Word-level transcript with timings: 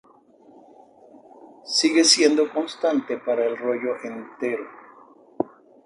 Sigue 1.63 2.03
siendo 2.05 2.51
constante 2.51 3.17
para 3.19 3.45
el 3.45 3.55
rollo 3.55 3.97
entero. 4.03 4.65